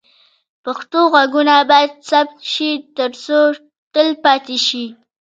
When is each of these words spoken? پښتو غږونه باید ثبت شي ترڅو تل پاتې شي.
پښتو 0.63 0.99
غږونه 1.13 1.55
باید 1.69 1.91
ثبت 2.09 2.37
شي 2.53 2.71
ترڅو 2.97 3.39
تل 3.93 4.07
پاتې 4.23 4.57
شي. 4.67 4.85